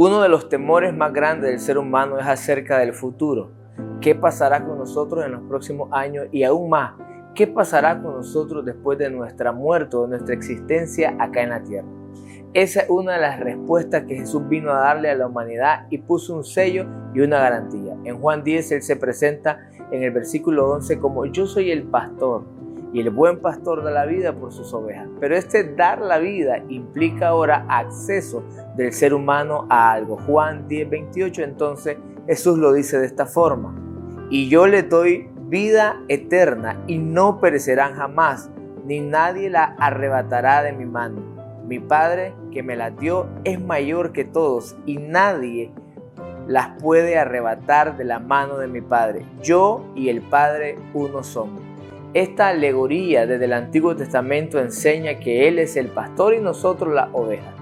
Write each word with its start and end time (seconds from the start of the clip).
Uno 0.00 0.22
de 0.22 0.28
los 0.28 0.48
temores 0.48 0.94
más 0.94 1.12
grandes 1.12 1.50
del 1.50 1.58
ser 1.58 1.76
humano 1.76 2.18
es 2.18 2.26
acerca 2.26 2.78
del 2.78 2.92
futuro. 2.92 3.50
¿Qué 4.00 4.14
pasará 4.14 4.64
con 4.64 4.78
nosotros 4.78 5.24
en 5.24 5.32
los 5.32 5.42
próximos 5.42 5.88
años 5.92 6.26
y 6.30 6.44
aún 6.44 6.70
más? 6.70 6.94
¿Qué 7.34 7.46
pasará 7.46 8.00
con 8.00 8.14
nosotros 8.14 8.64
después 8.64 8.96
de 8.98 9.10
nuestra 9.10 9.52
muerte 9.52 9.96
o 9.96 10.02
de 10.02 10.08
nuestra 10.08 10.34
existencia 10.34 11.16
acá 11.18 11.42
en 11.42 11.50
la 11.50 11.62
tierra? 11.62 11.88
Esa 12.54 12.80
es 12.80 12.90
una 12.90 13.14
de 13.14 13.20
las 13.20 13.40
respuestas 13.40 14.04
que 14.04 14.16
Jesús 14.16 14.48
vino 14.48 14.70
a 14.70 14.80
darle 14.80 15.10
a 15.10 15.14
la 15.14 15.26
humanidad 15.26 15.86
y 15.90 15.98
puso 15.98 16.34
un 16.34 16.44
sello 16.44 16.86
y 17.14 17.20
una 17.20 17.38
garantía. 17.40 17.94
En 18.04 18.18
Juan 18.18 18.42
10 18.42 18.72
Él 18.72 18.82
se 18.82 18.96
presenta 18.96 19.68
en 19.90 20.02
el 20.02 20.12
versículo 20.12 20.70
11 20.72 20.98
como 20.98 21.26
yo 21.26 21.46
soy 21.46 21.70
el 21.70 21.84
pastor 21.84 22.57
y 22.92 23.00
el 23.00 23.10
buen 23.10 23.40
pastor 23.40 23.82
da 23.82 23.90
la 23.90 24.06
vida 24.06 24.32
por 24.32 24.52
sus 24.52 24.72
ovejas. 24.72 25.08
Pero 25.20 25.36
este 25.36 25.74
dar 25.74 26.00
la 26.00 26.18
vida 26.18 26.58
implica 26.68 27.28
ahora 27.28 27.66
acceso 27.68 28.42
del 28.76 28.92
ser 28.92 29.14
humano 29.14 29.66
a 29.68 29.92
algo. 29.92 30.16
Juan 30.26 30.68
10, 30.68 30.90
28, 30.90 31.42
entonces 31.42 31.96
Jesús 32.26 32.58
lo 32.58 32.72
dice 32.72 32.98
de 32.98 33.06
esta 33.06 33.26
forma. 33.26 33.74
Y 34.30 34.48
yo 34.48 34.66
le 34.66 34.82
doy 34.82 35.30
vida 35.48 36.02
eterna 36.08 36.82
y 36.86 36.98
no 36.98 37.40
perecerán 37.40 37.94
jamás, 37.94 38.50
ni 38.84 39.00
nadie 39.00 39.50
la 39.50 39.76
arrebatará 39.78 40.62
de 40.62 40.72
mi 40.72 40.84
mano. 40.84 41.22
Mi 41.66 41.78
Padre 41.78 42.34
que 42.52 42.62
me 42.62 42.76
la 42.76 42.90
dio 42.90 43.26
es 43.44 43.60
mayor 43.60 44.12
que 44.12 44.24
todos 44.24 44.76
y 44.86 44.96
nadie 44.96 45.72
las 46.46 46.80
puede 46.80 47.18
arrebatar 47.18 47.98
de 47.98 48.04
la 48.04 48.18
mano 48.18 48.56
de 48.56 48.68
mi 48.68 48.80
Padre. 48.80 49.26
Yo 49.42 49.84
y 49.94 50.08
el 50.08 50.22
Padre 50.22 50.78
uno 50.94 51.22
somos. 51.22 51.67
Esta 52.14 52.48
alegoría 52.48 53.26
desde 53.26 53.44
el 53.44 53.52
Antiguo 53.52 53.94
Testamento 53.94 54.58
enseña 54.58 55.18
que 55.18 55.46
Él 55.46 55.58
es 55.58 55.76
el 55.76 55.88
pastor 55.88 56.34
y 56.34 56.40
nosotros 56.40 56.94
la 56.94 57.10
oveja. 57.12 57.52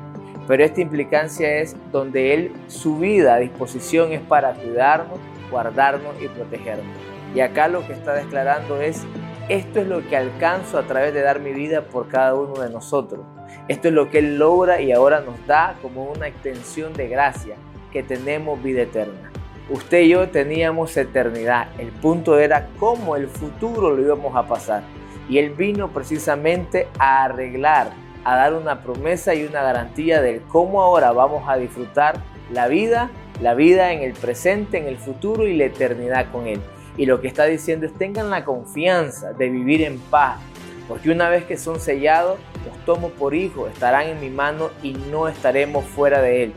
Pero 0.47 0.62
esta 0.62 0.80
implicancia 0.80 1.58
es 1.58 1.75
donde 1.91 2.33
Él, 2.33 2.52
su 2.69 2.97
vida 2.98 3.34
a 3.34 3.39
disposición 3.39 4.12
es 4.12 4.20
para 4.20 4.55
cuidarnos, 4.55 5.19
guardarnos 5.50 6.14
y 6.22 6.28
protegernos. 6.28 6.86
Y 7.34 7.41
acá 7.41 7.67
lo 7.67 7.84
que 7.89 7.94
está 7.94 8.14
declarando 8.14 8.80
es, 8.80 9.02
esto 9.48 9.80
es 9.80 9.89
lo 9.89 10.06
que 10.08 10.17
alcanzo 10.17 10.78
a 10.78 10.84
través 10.84 11.12
de 11.12 11.22
dar 11.22 11.41
mi 11.41 11.52
vida 11.52 11.83
por 11.83 12.06
cada 12.06 12.36
uno 12.36 12.61
de 12.62 12.70
nosotros. 12.70 13.22
Esto 13.67 13.89
es 13.89 13.94
lo 13.94 14.11
que 14.11 14.20
Él 14.20 14.39
logra 14.39 14.80
y 14.80 14.92
ahora 14.92 15.22
nos 15.22 15.44
da 15.48 15.77
como 15.83 16.05
una 16.05 16.28
extensión 16.28 16.92
de 16.92 17.08
gracia, 17.08 17.56
que 17.92 18.05
tenemos 18.05 18.62
vida 18.62 18.83
eterna. 18.83 19.33
Usted 19.69 20.03
y 20.03 20.11
yo 20.11 20.28
teníamos 20.28 20.97
eternidad. 20.97 21.69
El 21.78 21.89
punto 21.89 22.39
era 22.39 22.69
cómo 22.78 23.17
el 23.17 23.27
futuro 23.27 23.91
lo 23.91 24.00
íbamos 24.00 24.36
a 24.36 24.47
pasar. 24.47 24.84
Y 25.28 25.39
Él 25.39 25.50
vino 25.50 25.89
precisamente 25.89 26.86
a 27.00 27.25
arreglar, 27.25 27.91
a 28.23 28.36
dar 28.36 28.55
una 28.55 28.83
promesa 28.83 29.34
y 29.34 29.45
una 29.45 29.62
garantía 29.62 30.23
de 30.23 30.41
cómo 30.48 30.83
ahora 30.83 31.11
vamos 31.11 31.48
a 31.48 31.56
disfrutar 31.56 32.14
la 32.53 32.69
vida, 32.69 33.11
la 33.42 33.55
vida 33.55 33.92
en 33.92 34.03
el 34.03 34.12
presente, 34.12 34.78
en 34.78 34.86
el 34.86 34.98
futuro 34.98 35.48
y 35.48 35.56
la 35.56 35.64
eternidad 35.64 36.30
con 36.30 36.47
Él. 36.47 36.61
Y 36.97 37.06
lo 37.06 37.20
que 37.20 37.27
está 37.27 37.45
diciendo 37.47 37.86
es 37.86 37.95
tengan 37.95 38.30
la 38.30 38.45
confianza 38.45 39.33
de 39.33 39.48
vivir 39.48 39.83
en 39.83 39.98
paz, 39.98 40.39
porque 40.86 41.11
una 41.11 41.28
vez 41.28 41.45
que 41.45 41.56
son 41.56 41.80
sellados, 41.80 42.39
los 42.64 42.84
tomo 42.84 43.08
por 43.08 43.34
hijos, 43.34 43.69
estarán 43.73 44.06
en 44.06 44.20
mi 44.20 44.30
mano 44.30 44.70
y 44.84 44.92
no 44.92 45.27
estaremos 45.27 45.84
fuera 45.84 46.23
de 46.23 46.45
Él 46.45 46.53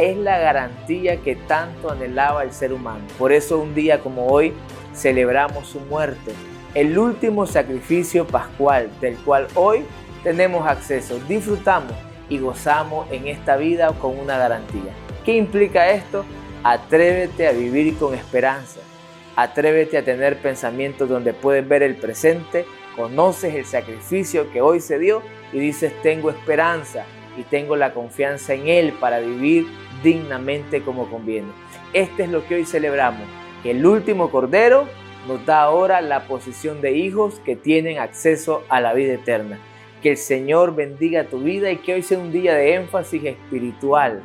es 0.00 0.16
la 0.16 0.38
garantía 0.38 1.18
que 1.18 1.36
tanto 1.36 1.90
anhelaba 1.90 2.42
el 2.42 2.52
ser 2.52 2.72
humano. 2.72 3.04
Por 3.18 3.32
eso 3.32 3.58
un 3.58 3.74
día 3.74 4.00
como 4.00 4.28
hoy 4.28 4.54
celebramos 4.94 5.68
su 5.68 5.80
muerte, 5.80 6.32
el 6.74 6.98
último 6.98 7.46
sacrificio 7.46 8.26
pascual 8.26 8.88
del 9.00 9.16
cual 9.16 9.46
hoy 9.54 9.84
tenemos 10.22 10.66
acceso, 10.66 11.18
disfrutamos 11.28 11.92
y 12.30 12.38
gozamos 12.38 13.10
en 13.10 13.28
esta 13.28 13.56
vida 13.56 13.92
con 14.00 14.18
una 14.18 14.38
garantía. 14.38 14.92
¿Qué 15.24 15.36
implica 15.36 15.90
esto? 15.90 16.24
Atrévete 16.64 17.46
a 17.46 17.52
vivir 17.52 17.96
con 17.98 18.14
esperanza. 18.14 18.80
Atrévete 19.36 19.98
a 19.98 20.04
tener 20.04 20.38
pensamientos 20.40 21.08
donde 21.08 21.34
puedes 21.34 21.66
ver 21.68 21.82
el 21.82 21.96
presente, 21.96 22.64
conoces 22.96 23.54
el 23.54 23.66
sacrificio 23.66 24.50
que 24.50 24.62
hoy 24.62 24.80
se 24.80 24.98
dio 24.98 25.22
y 25.52 25.58
dices 25.58 25.92
tengo 26.02 26.30
esperanza, 26.30 27.04
y 27.36 27.42
tengo 27.44 27.76
la 27.76 27.92
confianza 27.92 28.54
en 28.54 28.68
Él 28.68 28.92
para 29.00 29.20
vivir 29.20 29.66
dignamente 30.02 30.82
como 30.82 31.10
conviene. 31.10 31.48
Este 31.92 32.24
es 32.24 32.30
lo 32.30 32.46
que 32.46 32.56
hoy 32.56 32.64
celebramos, 32.64 33.26
el 33.64 33.84
último 33.84 34.30
Cordero 34.30 34.86
nos 35.28 35.44
da 35.44 35.62
ahora 35.62 36.00
la 36.00 36.26
posición 36.26 36.80
de 36.80 36.92
hijos 36.92 37.40
que 37.44 37.56
tienen 37.56 37.98
acceso 37.98 38.64
a 38.68 38.80
la 38.80 38.94
vida 38.94 39.14
eterna. 39.14 39.58
Que 40.02 40.12
el 40.12 40.16
Señor 40.16 40.74
bendiga 40.74 41.24
tu 41.24 41.40
vida 41.40 41.70
y 41.70 41.76
que 41.76 41.94
hoy 41.94 42.02
sea 42.02 42.18
un 42.18 42.32
día 42.32 42.54
de 42.54 42.74
énfasis 42.74 43.22
espiritual, 43.24 44.22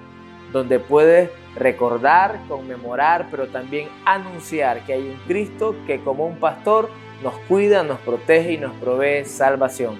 donde 0.54 0.80
puedes 0.80 1.30
recordar, 1.56 2.40
conmemorar, 2.48 3.28
pero 3.30 3.48
también 3.48 3.90
anunciar 4.06 4.86
que 4.86 4.94
hay 4.94 5.02
un 5.02 5.20
Cristo 5.28 5.76
que 5.86 6.00
como 6.00 6.26
un 6.26 6.38
pastor 6.38 6.90
nos 7.22 7.38
cuida, 7.50 7.84
nos 7.84 8.00
protege 8.00 8.54
y 8.54 8.58
nos 8.58 8.74
provee 8.76 9.26
salvación. 9.26 9.98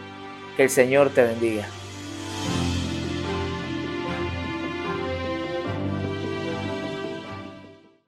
Que 0.56 0.64
el 0.64 0.70
Señor 0.70 1.10
te 1.10 1.24
bendiga. 1.24 1.68